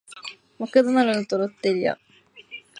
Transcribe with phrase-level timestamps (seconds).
[0.57, 1.95] マクドナルドとロッテリア